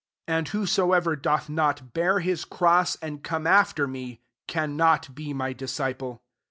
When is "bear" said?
1.93-2.21